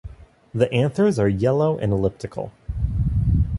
[0.51, 2.51] The anthers are yellow and elliptical.